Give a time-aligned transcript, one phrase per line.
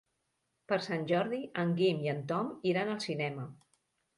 [0.71, 3.47] Per Sant Jordi en Guim i en Tom iran al cinema.